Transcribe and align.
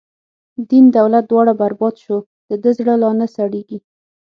دین 0.69 0.85
دولت 0.97 1.23
دواړه 1.27 1.53
برباد 1.61 1.95
شو، 2.03 2.17
د 2.49 2.51
ده 2.61 2.69
زړه 2.77 2.93
لانه 3.01 3.27
سړیږی 3.35 3.79